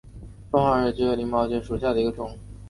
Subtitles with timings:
[0.51, 2.35] 中华耳蕨为鳞毛蕨科耳蕨属下的一个种。